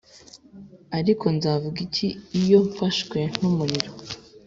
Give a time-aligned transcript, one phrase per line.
[0.97, 2.07] ariko nzavuga iki
[2.41, 3.91] iyo mfashwe n'umuriro